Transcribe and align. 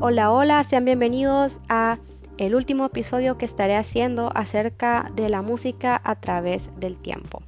Hola, 0.00 0.30
hola, 0.30 0.62
sean 0.62 0.84
bienvenidos 0.84 1.58
a 1.68 1.98
el 2.36 2.54
último 2.54 2.84
episodio 2.84 3.36
que 3.36 3.44
estaré 3.44 3.74
haciendo 3.74 4.30
acerca 4.32 5.10
de 5.16 5.28
la 5.28 5.42
música 5.42 6.00
a 6.04 6.20
través 6.20 6.70
del 6.78 6.96
tiempo. 6.96 7.42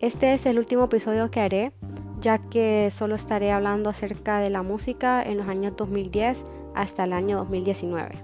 Este 0.00 0.34
es 0.34 0.46
el 0.46 0.58
último 0.58 0.86
episodio 0.86 1.30
que 1.30 1.38
haré, 1.38 1.72
ya 2.20 2.38
que 2.38 2.90
solo 2.90 3.14
estaré 3.14 3.52
hablando 3.52 3.88
acerca 3.88 4.40
de 4.40 4.50
la 4.50 4.64
música 4.64 5.22
en 5.22 5.36
los 5.36 5.46
años 5.46 5.74
2010 5.76 6.44
hasta 6.74 7.04
el 7.04 7.12
año 7.12 7.36
2019. 7.36 8.16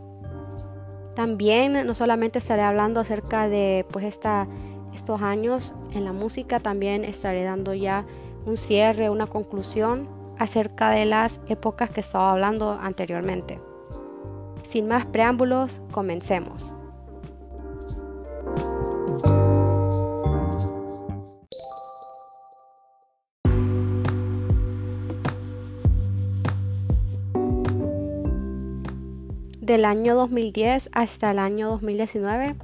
También 1.15 1.87
no 1.87 1.95
solamente 1.95 2.41
estaré 2.41 2.63
hablando 2.63 2.99
acerca 2.99 3.49
de 3.49 3.87
pues 3.93 4.07
esta, 4.07 4.49
estos 4.93 5.23
años 5.23 5.73
en 5.95 6.05
la 6.05 6.13
música, 6.13 6.59
también 6.59 7.05
estaré 7.05 7.45
dando 7.45 7.75
ya 7.75 8.05
un 8.45 8.57
cierre, 8.57 9.09
una 9.09 9.29
conclusión 9.29 10.20
acerca 10.41 10.89
de 10.91 11.05
las 11.05 11.39
épocas 11.49 11.91
que 11.91 12.01
estaba 12.01 12.33
hablando 12.33 12.73
anteriormente. 12.73 13.61
Sin 14.65 14.89
más 14.89 15.05
preámbulos, 15.05 15.83
comencemos. 15.93 16.75
Del 29.61 29.85
año 29.85 30.15
2010 30.15 30.89
hasta 30.93 31.33
el 31.33 31.39
año 31.39 31.69
2019 31.69 32.57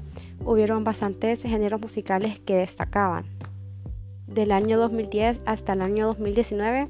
hubieron 0.46 0.82
bastantes 0.82 1.42
géneros 1.42 1.80
musicales 1.82 2.40
que 2.40 2.56
destacaban. 2.56 3.26
Del 4.26 4.50
año 4.50 4.78
2010 4.78 5.42
hasta 5.44 5.74
el 5.74 5.82
año 5.82 6.06
2019 6.06 6.88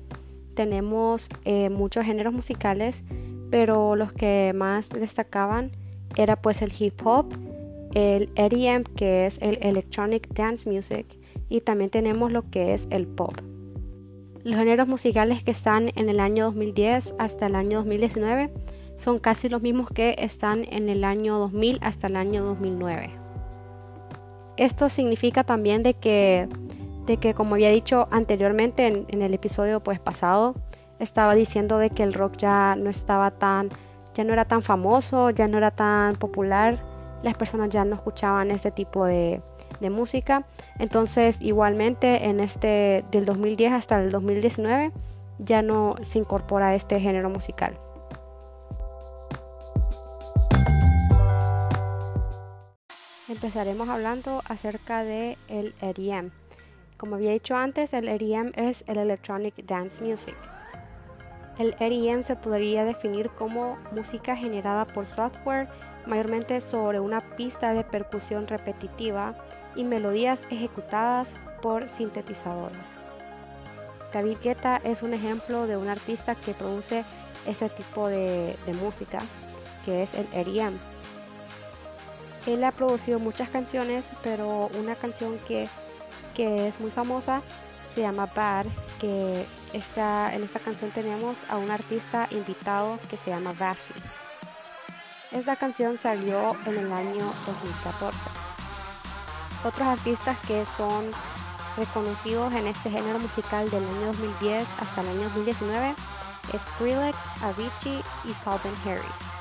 tenemos 0.57 1.29
eh, 1.45 1.71
muchos 1.71 2.05
géneros 2.05 2.33
musicales, 2.33 3.05
pero 3.51 3.95
los 3.95 4.13
que 4.13 4.53
más 4.57 4.89
destacaban 4.89 5.71
era 6.17 6.35
pues 6.35 6.63
el 6.63 6.73
hip 6.77 7.01
hop, 7.05 7.27
el 7.95 8.29
EDM 8.35 8.83
que 8.97 9.27
es 9.27 9.39
el 9.41 9.59
Electronic 9.63 10.27
Dance 10.35 10.69
Music 10.69 11.07
y 11.49 11.61
también 11.61 11.91
tenemos 11.91 12.33
lo 12.33 12.51
que 12.51 12.75
es 12.75 12.89
el 12.91 13.07
pop. 13.07 13.35
Los 14.43 14.59
géneros 14.59 14.89
musicales 14.89 15.45
que 15.45 15.53
están 15.53 15.91
en 15.95 16.09
el 16.09 16.19
año 16.19 16.47
2010 16.47 17.15
hasta 17.19 17.47
el 17.47 17.55
año 17.55 17.79
2019 17.79 18.51
son 18.97 19.19
casi 19.19 19.49
los 19.49 19.63
mismos 19.63 19.91
que 19.91 20.17
están 20.19 20.65
en 20.71 20.89
el 20.89 21.05
año 21.05 21.39
2000 21.39 21.79
hasta 21.83 22.07
el 22.07 22.17
año 22.17 22.45
2009. 22.45 23.11
Esto 24.57 24.89
significa 24.89 25.45
también 25.45 25.83
de 25.83 25.95
que 25.95 26.49
de 27.07 27.17
que 27.19 27.35
como 27.35 27.55
había 27.55 27.71
dicho 27.71 28.09
anteriormente 28.11 28.87
en, 28.87 29.23
el 29.23 29.33
episodio 29.33 29.81
pues 29.81 30.01
pasado, 30.01 30.55
estaba 30.99 31.35
diciendo 31.35 31.79
de 31.79 31.91
que 31.91 32.03
el 32.03 32.13
rock 32.13 32.37
ya 32.37 32.75
no 32.77 32.91
estaba 32.91 33.31
tan, 33.31 33.71
ya 34.15 34.25
no 34.25 34.33
era 34.33 34.45
tan 34.45 34.63
famoso, 34.63 35.31
ya 35.31 35.47
no 35.47 35.59
era 35.59 35.71
tan 35.71 36.17
popular, 36.17 36.83
las 37.23 37.35
personas 37.35 37.71
ya 37.71 37.85
no 37.85 37.95
escuchaban 37.95 38.51
este 38.51 38.71
tipo 38.71 39.05
de, 39.05 39.41
música. 39.91 40.47
Entonces 40.79 41.39
igualmente 41.43 42.25
en 42.25 42.41
este 42.41 43.05
del 43.11 43.27
2010 43.27 43.75
hasta 43.75 44.03
el 44.03 44.11
2019 44.11 44.91
ya 45.39 45.61
no 45.61 45.97
se 46.01 46.19
incorpora 46.19 46.75
este 46.75 46.99
género 46.99 47.29
musical. 47.29 47.79
Empezaremos 53.29 53.91
hablando 53.91 54.41
acerca 54.47 55.05
de 55.05 55.37
el 55.49 55.75
EDM. 55.83 56.31
Como 56.97 57.17
había 57.17 57.33
dicho 57.33 57.55
antes, 57.55 57.93
el 57.93 58.09
EDM 58.09 58.53
es 58.55 58.83
el 58.87 58.97
Electronic 58.97 59.55
Dance 59.67 60.03
Music. 60.03 60.35
El 61.59 61.75
EDM 61.79 62.23
se 62.23 62.37
podría 62.37 62.85
definir 62.85 63.29
como 63.31 63.77
música 63.93 64.35
generada 64.35 64.87
por 64.87 65.07
software, 65.07 65.69
mayormente 66.07 66.61
sobre 66.63 66.99
una 67.01 67.21
pista 67.37 67.75
de 67.75 67.85
percusión 67.85 68.47
repetitiva 68.47 69.35
y 69.75 69.85
melodías 69.85 70.41
ejecutadas 70.51 71.29
por 71.61 71.87
sintetizadores. 71.91 72.87
David 74.13 74.39
Guetta 74.43 74.81
es 74.83 75.03
un 75.03 75.13
ejemplo 75.13 75.67
de 75.67 75.77
un 75.77 75.89
artista 75.89 76.35
que 76.35 76.55
produce 76.55 77.05
este 77.47 77.69
tipo 77.69 78.09
de, 78.09 78.57
de 78.65 78.73
música, 78.73 79.19
que 79.85 80.05
es 80.05 80.11
el 80.15 80.27
EDM. 80.33 80.75
Él 82.47 82.65
ha 82.65 82.73
producido 82.73 83.19
muchas 83.19 83.51
canciones, 83.51 84.07
pero 84.23 84.71
una 84.79 84.95
canción 84.95 85.39
que 85.47 85.69
que 86.37 86.69
es 86.69 86.79
muy 86.81 86.91
famosa, 86.91 87.41
se 87.95 88.03
llama 88.03 88.29
Bad, 88.37 88.67
que 89.01 89.47
está, 89.73 90.35
en 90.35 90.43
esta 90.43 90.61
canción 90.61 90.91
tenemos 90.91 91.39
a 91.49 91.57
un 91.57 91.71
artista 91.71 92.29
invitado 92.31 92.99
que 93.09 93.17
se 93.17 93.31
llama 93.31 93.55
Bassi. 93.59 93.95
Esta 95.33 95.57
canción 95.57 95.97
salió 95.97 96.55
en 96.67 96.77
el 96.77 96.93
año 96.93 97.25
2014. 97.47 98.19
Otros 99.65 99.89
artistas 99.89 100.39
que 100.47 100.65
son 100.77 101.11
reconocidos 101.77 102.53
en 102.53 102.67
este 102.67 102.91
género 102.91 103.19
musical 103.19 103.69
del 103.71 103.85
año 103.85 104.07
2010 104.09 104.67
hasta 104.81 105.01
el 105.01 105.09
año 105.09 105.23
2019 105.23 105.95
es 106.53 106.61
Skrillex, 106.61 107.17
Avicii 107.43 108.03
y 108.25 108.33
Calvin 108.45 108.75
Harris. 108.85 109.36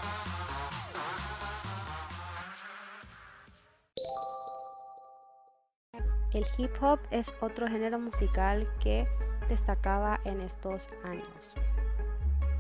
El 6.36 6.46
hip 6.58 6.72
hop 6.82 7.00
es 7.12 7.32
otro 7.40 7.66
género 7.66 7.98
musical 7.98 8.68
que 8.84 9.08
destacaba 9.48 10.20
en 10.26 10.42
estos 10.42 10.90
años. 11.06 11.54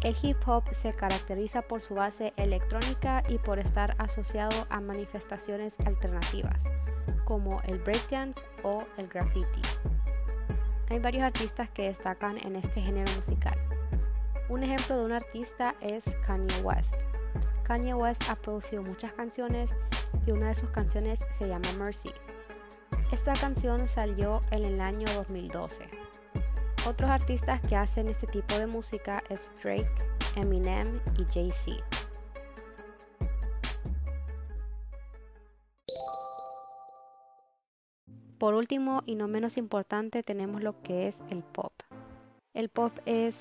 El 0.02 0.16
hip 0.22 0.38
hop 0.47 0.63
se 0.81 0.94
caracteriza 0.94 1.62
por 1.62 1.81
su 1.81 1.94
base 1.94 2.31
electrónica 2.38 3.22
y 3.28 3.38
por 3.38 3.59
estar 3.59 3.94
asociado 3.97 4.66
a 4.69 4.80
manifestaciones 4.80 5.78
alternativas, 5.85 6.64
como 7.25 7.62
el 7.64 7.80
breakdance 7.80 8.41
o 8.64 8.81
el 8.96 9.09
graffiti. 9.09 9.62
Hay 10.90 11.00
varios 11.00 11.25
artistas 11.25 11.69
que 11.72 11.90
destacan 11.90 12.38
en 12.38 12.56
este 12.56 12.81
género 12.81 13.12
musical. 13.18 13.58
Un 14.47 14.64
ejemplo 14.64 15.00
de 15.00 15.03
un 15.03 15.12
artista 15.12 15.75
es 15.81 16.06
Kanye 16.25 16.62
West. 16.62 16.94
Kanye 17.64 17.94
West 17.94 18.24
ha 18.30 18.38
producido 18.38 18.84
muchas 18.84 19.12
canciones 19.12 19.69
y 20.25 20.31
una 20.31 20.47
de 20.47 20.56
sus 20.56 20.69
canciones 20.69 21.19
se 21.38 21.50
llama 21.50 21.68
Mercy. 21.78 22.14
Esta 23.11 23.33
canción 23.33 23.88
salió 23.88 24.41
en 24.51 24.66
el 24.66 24.81
año 24.81 25.07
2012. 25.16 25.88
Otros 26.88 27.09
artistas 27.09 27.61
que 27.61 27.75
hacen 27.75 28.07
este 28.07 28.27
tipo 28.27 28.57
de 28.57 28.67
música 28.67 29.23
es 29.29 29.49
Drake, 29.63 29.88
Eminem 30.35 30.99
y 31.17 31.25
Jay-Z. 31.25 31.83
Por 38.38 38.53
último 38.53 39.01
y 39.05 39.16
no 39.16 39.27
menos 39.27 39.57
importante 39.57 40.22
tenemos 40.23 40.61
lo 40.61 40.81
que 40.81 41.07
es 41.07 41.16
el 41.29 41.41
pop. 41.41 41.73
El 42.53 42.69
pop 42.69 42.91
es, 43.05 43.35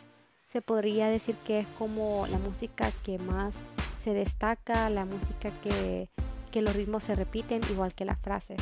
se 0.49 0.63
podría 0.63 1.09
decir 1.09 1.37
que 1.47 1.61
es 1.61 1.67
como 1.79 2.27
la 2.29 2.39
música 2.39 2.91
que 3.03 3.19
más 3.19 3.55
se 4.01 4.15
destaca, 4.15 4.89
la 4.91 5.05
música 5.05 5.51
que, 5.63 6.09
que 6.53 6.63
los 6.63 6.77
ritmos 6.77 7.05
se 7.05 7.15
repiten 7.15 7.61
igual 7.71 7.95
que 7.95 8.05
las 8.05 8.21
frases. 8.21 8.59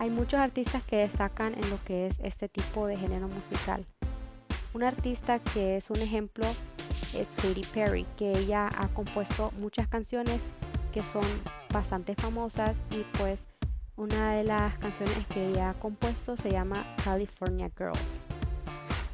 Hay 0.00 0.08
muchos 0.08 0.40
artistas 0.40 0.82
que 0.82 0.96
destacan 0.96 1.52
en 1.52 1.68
lo 1.68 1.78
que 1.84 2.06
es 2.06 2.18
este 2.20 2.48
tipo 2.48 2.86
de 2.86 2.96
género 2.96 3.28
musical. 3.28 3.84
Un 4.72 4.82
artista 4.82 5.40
que 5.40 5.76
es 5.76 5.90
un 5.90 5.98
ejemplo 5.98 6.46
es 7.14 7.28
Katy 7.36 7.66
Perry, 7.74 8.06
que 8.16 8.32
ella 8.32 8.70
ha 8.78 8.88
compuesto 8.94 9.52
muchas 9.58 9.88
canciones 9.88 10.48
que 10.90 11.04
son 11.04 11.26
bastante 11.70 12.14
famosas 12.14 12.78
y 12.90 13.04
pues 13.18 13.42
una 13.96 14.32
de 14.32 14.44
las 14.44 14.78
canciones 14.78 15.26
que 15.26 15.48
ella 15.48 15.68
ha 15.68 15.74
compuesto 15.74 16.34
se 16.34 16.50
llama 16.50 16.96
California 17.04 17.70
Girls. 17.76 18.22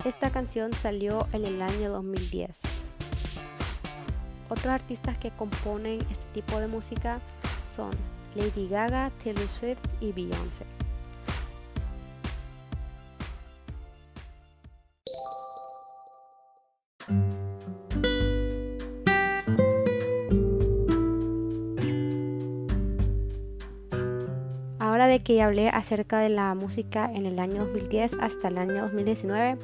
Esta 0.05 0.31
canción 0.31 0.73
salió 0.73 1.27
en 1.33 1.47
el 1.47 1.63
año 1.63 1.91
2010. 1.91 2.61
Otros 4.51 4.67
artistas 4.67 5.19
que 5.19 5.33
componen 5.33 5.99
este 6.13 6.27
tipo 6.33 6.61
de 6.61 6.69
música 6.69 7.19
son 7.75 7.91
Lady 8.37 8.69
Gaga, 8.69 9.11
Taylor 9.25 9.49
Swift 9.49 9.81
y 10.01 10.13
Beyoncé. 10.13 10.77
De 25.07 25.23
que 25.23 25.41
hablé 25.41 25.69
acerca 25.69 26.19
de 26.19 26.29
la 26.29 26.53
música 26.55 27.09
en 27.13 27.27
el 27.27 27.39
año 27.39 27.65
2010 27.67 28.15
hasta 28.21 28.49
el 28.49 28.59
año 28.59 28.83
2019, 28.83 29.57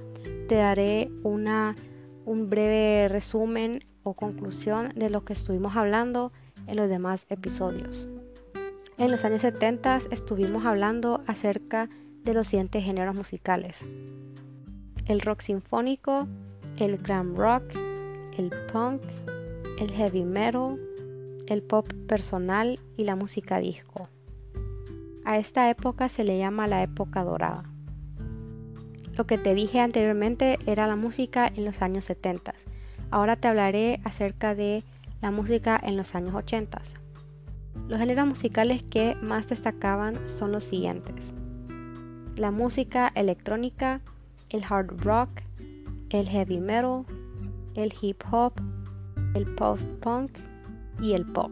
te 0.49 0.55
daré 0.55 1.11
una, 1.25 1.75
un 2.25 2.49
breve 2.49 3.09
resumen 3.09 3.85
o 4.05 4.15
conclusión 4.15 4.91
de 4.95 5.11
lo 5.11 5.25
que 5.25 5.33
estuvimos 5.33 5.77
hablando 5.77 6.31
en 6.69 6.77
los 6.77 6.89
demás 6.89 7.27
episodios. 7.29 8.09
En 8.99 9.11
los 9.11 9.25
años 9.25 9.43
70 9.43 10.03
estuvimos 10.13 10.65
hablando 10.65 11.23
acerca 11.27 11.89
de 12.23 12.35
los 12.35 12.47
siguientes 12.47 12.85
géneros 12.85 13.17
musicales. 13.17 13.85
El 15.07 15.21
rock 15.21 15.41
sinfónico, 15.41 16.29
el 16.79 16.99
glam 16.99 17.35
rock, 17.35 17.65
el 18.39 18.51
punk, 18.73 19.03
el 19.81 19.91
heavy 19.91 20.23
metal, 20.23 20.79
el 21.49 21.63
pop 21.63 21.93
personal 22.07 22.79
y 22.97 23.05
la 23.05 23.17
música 23.17 23.59
disco. 23.59 24.09
A 25.25 25.39
esta 25.39 25.71
época 25.71 26.09
se 26.09 26.25
le 26.25 26.39
llama 26.39 26.67
la 26.67 26.83
época 26.83 27.23
dorada. 27.23 27.65
Lo 29.17 29.27
que 29.27 29.39
te 29.39 29.55
dije 29.55 29.79
anteriormente 29.81 30.59
era 30.67 30.87
la 30.87 30.97
música 30.97 31.47
en 31.55 31.65
los 31.65 31.81
años 31.81 32.07
70. 32.07 32.55
Ahora 33.11 33.37
te 33.37 33.47
hablaré 33.47 34.01
acerca 34.05 34.55
de 34.55 34.83
la 35.21 35.31
música 35.31 35.79
en 35.83 35.97
los 35.97 36.15
años 36.15 36.35
80. 36.35 36.83
Los 37.89 37.99
géneros 37.99 38.27
musicales 38.27 38.83
que 38.83 39.15
más 39.23 39.49
destacaban 39.49 40.29
son 40.29 40.51
los 40.51 40.65
siguientes. 40.65 41.33
La 42.37 42.51
música 42.51 43.13
electrónica, 43.15 44.01
el 44.49 44.65
hard 44.69 45.03
rock, 45.05 45.29
el 46.11 46.29
heavy 46.29 46.59
metal, 46.59 47.05
el 47.75 47.95
hip 48.01 48.23
hop, 48.31 48.55
el 49.35 49.47
post-punk 49.55 50.33
y 51.01 51.13
el 51.13 51.27
pop. 51.27 51.51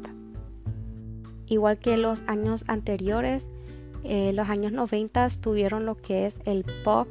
Igual 1.47 1.79
que 1.79 1.97
los 1.97 2.23
años 2.27 2.65
anteriores, 2.69 3.49
eh, 4.05 4.33
los 4.33 4.49
años 4.49 4.73
90 4.73 5.29
tuvieron 5.41 5.87
lo 5.87 5.97
que 5.97 6.27
es 6.27 6.39
el 6.45 6.65
pop, 6.85 7.09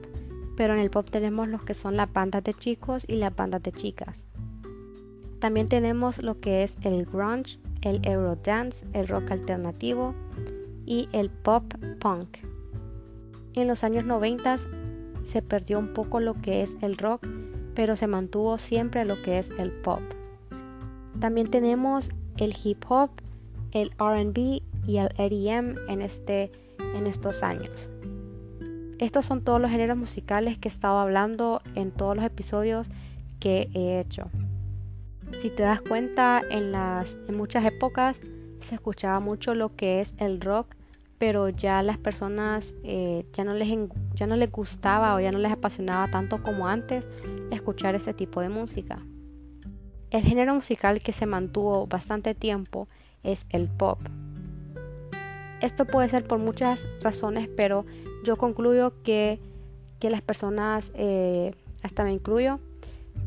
pero 0.57 0.73
en 0.73 0.79
el 0.79 0.89
pop 0.89 1.09
tenemos 1.09 1.47
lo 1.47 1.63
que 1.63 1.73
son 1.73 1.95
las 1.95 2.11
bandas 2.11 2.43
de 2.43 2.53
chicos 2.53 3.05
y 3.07 3.15
las 3.15 3.35
bandas 3.35 3.63
de 3.63 3.71
chicas. 3.71 4.27
También 5.39 5.69
tenemos 5.69 6.21
lo 6.21 6.39
que 6.39 6.63
es 6.63 6.77
el 6.81 7.05
grunge, 7.05 7.59
el 7.81 8.01
eurodance, 8.05 8.85
el 8.93 9.07
rock 9.07 9.31
alternativo 9.31 10.13
y 10.85 11.07
el 11.13 11.29
pop 11.29 11.63
punk. 11.99 12.39
En 13.53 13.67
los 13.67 13.83
años 13.83 14.05
90 14.05 14.57
se 15.23 15.41
perdió 15.41 15.79
un 15.79 15.93
poco 15.93 16.19
lo 16.19 16.33
que 16.41 16.63
es 16.63 16.75
el 16.81 16.97
rock, 16.97 17.25
pero 17.73 17.95
se 17.95 18.07
mantuvo 18.07 18.57
siempre 18.57 19.05
lo 19.05 19.21
que 19.21 19.39
es 19.39 19.49
el 19.57 19.71
pop. 19.71 20.01
También 21.19 21.49
tenemos 21.49 22.09
el 22.37 22.53
hip 22.63 22.83
hop, 22.89 23.09
el 23.71 23.91
RB 23.91 24.61
y 24.87 24.97
el 24.97 25.09
EDM 25.17 25.77
en, 25.87 26.01
este, 26.01 26.51
en 26.95 27.07
estos 27.07 27.43
años. 27.43 27.89
Estos 28.99 29.25
son 29.25 29.43
todos 29.43 29.61
los 29.61 29.71
géneros 29.71 29.97
musicales 29.97 30.57
que 30.57 30.67
he 30.67 30.71
estado 30.71 30.99
hablando 30.99 31.61
en 31.75 31.91
todos 31.91 32.15
los 32.15 32.25
episodios 32.25 32.89
que 33.39 33.69
he 33.73 33.99
hecho. 33.99 34.29
Si 35.39 35.49
te 35.49 35.63
das 35.63 35.81
cuenta, 35.81 36.41
en, 36.49 36.71
las, 36.71 37.17
en 37.27 37.37
muchas 37.37 37.63
épocas 37.63 38.19
se 38.59 38.75
escuchaba 38.75 39.19
mucho 39.19 39.55
lo 39.55 39.75
que 39.75 40.01
es 40.01 40.13
el 40.17 40.41
rock, 40.41 40.75
pero 41.17 41.49
ya 41.49 41.81
las 41.81 41.97
personas 41.97 42.73
eh, 42.83 43.25
ya, 43.33 43.43
no 43.43 43.53
les, 43.53 43.69
ya 44.15 44.27
no 44.27 44.35
les 44.35 44.51
gustaba 44.51 45.15
o 45.15 45.19
ya 45.19 45.31
no 45.31 45.39
les 45.39 45.51
apasionaba 45.51 46.09
tanto 46.09 46.41
como 46.41 46.67
antes 46.67 47.07
escuchar 47.51 47.95
ese 47.95 48.13
tipo 48.13 48.41
de 48.41 48.49
música. 48.49 48.99
El 50.11 50.23
género 50.23 50.55
musical 50.55 51.01
que 51.01 51.13
se 51.13 51.25
mantuvo 51.25 51.87
bastante 51.87 52.33
tiempo 52.35 52.87
es 53.23 53.45
el 53.49 53.69
pop. 53.69 53.99
Esto 55.61 55.85
puede 55.85 56.09
ser 56.09 56.25
por 56.25 56.39
muchas 56.39 56.87
razones, 57.01 57.49
pero 57.55 57.85
yo 58.23 58.37
concluyo 58.37 58.93
que, 59.03 59.39
las 60.01 60.21
personas, 60.21 60.91
eh, 60.95 61.53
hasta 61.83 62.03
me 62.03 62.13
incluyo, 62.13 62.59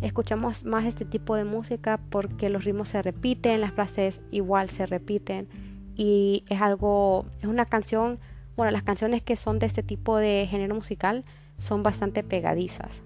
escuchamos 0.00 0.64
más 0.64 0.86
este 0.86 1.04
tipo 1.04 1.36
de 1.36 1.44
música 1.44 2.00
porque 2.10 2.48
los 2.48 2.64
ritmos 2.64 2.88
se 2.88 3.02
repiten, 3.02 3.60
las 3.60 3.72
frases 3.72 4.20
igual 4.30 4.70
se 4.70 4.86
repiten 4.86 5.48
y 5.94 6.44
es 6.48 6.60
algo, 6.60 7.26
es 7.38 7.44
una 7.44 7.66
canción, 7.66 8.18
bueno, 8.56 8.72
las 8.72 8.82
canciones 8.82 9.22
que 9.22 9.36
son 9.36 9.58
de 9.58 9.66
este 9.66 9.82
tipo 9.82 10.16
de 10.16 10.46
género 10.48 10.74
musical 10.74 11.24
son 11.58 11.82
bastante 11.82 12.22
pegadizas. 12.24 13.02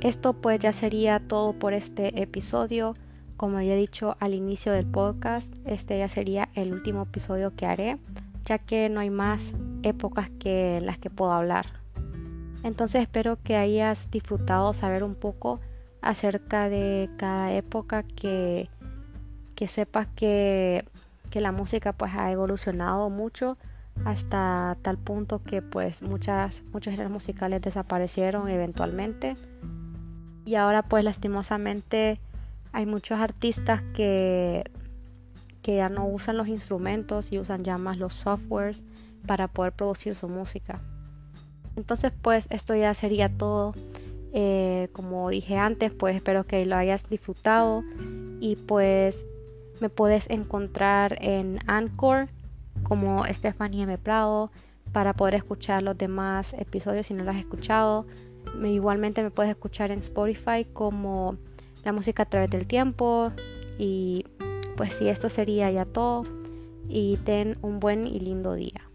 Esto 0.00 0.32
pues 0.32 0.58
ya 0.60 0.72
sería 0.72 1.20
todo 1.20 1.52
por 1.52 1.74
este 1.74 2.22
episodio. 2.22 2.94
Como 3.40 3.58
he 3.58 3.74
dicho 3.74 4.18
al 4.20 4.34
inicio 4.34 4.70
del 4.70 4.84
podcast, 4.84 5.50
este 5.64 5.96
ya 5.96 6.08
sería 6.08 6.50
el 6.54 6.74
último 6.74 7.04
episodio 7.04 7.56
que 7.56 7.64
haré, 7.64 7.96
ya 8.44 8.58
que 8.58 8.90
no 8.90 9.00
hay 9.00 9.08
más 9.08 9.54
épocas 9.82 10.28
que 10.38 10.78
las 10.82 10.98
que 10.98 11.08
puedo 11.08 11.32
hablar. 11.32 11.64
Entonces 12.64 13.00
espero 13.00 13.38
que 13.42 13.56
hayas 13.56 14.10
disfrutado 14.10 14.74
saber 14.74 15.02
un 15.02 15.14
poco 15.14 15.58
acerca 16.02 16.68
de 16.68 17.08
cada 17.16 17.54
época, 17.54 18.02
que, 18.02 18.68
que 19.54 19.68
sepas 19.68 20.06
que, 20.08 20.84
que 21.30 21.40
la 21.40 21.50
música 21.50 21.94
pues 21.94 22.12
ha 22.14 22.30
evolucionado 22.30 23.08
mucho 23.08 23.56
hasta 24.04 24.76
tal 24.82 24.98
punto 24.98 25.42
que 25.42 25.62
pues 25.62 26.02
muchas, 26.02 26.62
muchos 26.74 26.90
géneros 26.90 27.10
musicales 27.10 27.62
desaparecieron 27.62 28.50
eventualmente 28.50 29.34
y 30.44 30.56
ahora 30.56 30.82
pues 30.82 31.04
lastimosamente 31.04 32.20
hay 32.72 32.86
muchos 32.86 33.18
artistas 33.18 33.82
que, 33.94 34.64
que 35.62 35.76
ya 35.76 35.88
no 35.88 36.06
usan 36.06 36.36
los 36.36 36.48
instrumentos 36.48 37.32
y 37.32 37.38
usan 37.38 37.64
ya 37.64 37.78
más 37.78 37.98
los 37.98 38.14
softwares 38.14 38.84
para 39.26 39.48
poder 39.48 39.72
producir 39.72 40.14
su 40.14 40.28
música. 40.28 40.80
Entonces 41.76 42.12
pues 42.22 42.46
esto 42.50 42.74
ya 42.74 42.94
sería 42.94 43.28
todo. 43.28 43.74
Eh, 44.32 44.88
como 44.92 45.28
dije 45.28 45.56
antes 45.56 45.90
pues 45.90 46.14
espero 46.14 46.44
que 46.44 46.64
lo 46.64 46.76
hayas 46.76 47.08
disfrutado 47.08 47.82
y 48.38 48.54
pues 48.54 49.18
me 49.80 49.88
puedes 49.88 50.30
encontrar 50.30 51.18
en 51.20 51.58
Anchor 51.66 52.28
como 52.84 53.24
Stephanie 53.26 53.82
M. 53.82 53.98
Prado 53.98 54.52
para 54.92 55.14
poder 55.14 55.34
escuchar 55.34 55.82
los 55.82 55.98
demás 55.98 56.54
episodios 56.54 57.08
si 57.08 57.14
no 57.14 57.24
los 57.24 57.34
has 57.34 57.40
escuchado 57.40 58.06
igualmente 58.64 59.22
me 59.22 59.30
puedes 59.30 59.50
escuchar 59.50 59.90
en 59.90 59.98
Spotify 59.98 60.64
como 60.72 61.36
la 61.84 61.92
música 61.92 62.24
a 62.24 62.26
través 62.26 62.50
del 62.50 62.66
tiempo. 62.66 63.32
Y 63.78 64.24
pues 64.76 64.94
sí, 64.94 65.08
esto 65.08 65.28
sería 65.28 65.70
ya 65.70 65.84
todo. 65.84 66.24
Y 66.88 67.18
ten 67.18 67.56
un 67.62 67.80
buen 67.80 68.06
y 68.06 68.20
lindo 68.20 68.54
día. 68.54 68.89